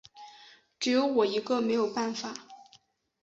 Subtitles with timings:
[0.79, 2.33] 只有我一个没有办法